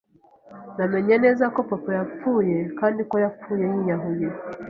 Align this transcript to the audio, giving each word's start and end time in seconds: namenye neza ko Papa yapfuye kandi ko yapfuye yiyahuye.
namenye 0.77 1.15
neza 1.23 1.45
ko 1.55 1.59
Papa 1.69 1.91
yapfuye 1.99 2.57
kandi 2.79 3.01
ko 3.09 3.15
yapfuye 3.23 3.65
yiyahuye. 3.73 4.27